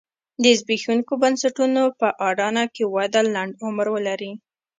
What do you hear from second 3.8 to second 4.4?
ولري.